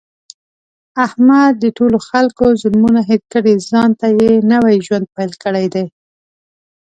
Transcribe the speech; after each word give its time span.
احمد 1.05 1.53
د 1.63 1.65
ټولو 1.77 1.97
خلکو 2.09 2.45
ظلمونه 2.61 2.99
هېر 3.09 3.21
کړي، 3.33 3.53
ځانته 3.69 4.07
یې 4.19 4.31
نوی 4.51 4.75
ژوند 4.85 5.05
پیل 5.15 5.31
کړی 5.43 5.65
دی. 5.73 5.85